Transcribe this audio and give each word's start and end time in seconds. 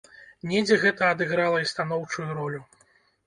Недзе 0.51 0.77
гэта 0.83 1.03
адыграла 1.15 1.61
і 1.63 1.69
станоўчую 1.73 2.27
ролю. 2.41 2.61